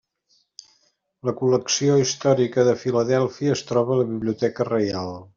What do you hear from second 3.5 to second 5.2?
es troba a la Biblioteca Reial.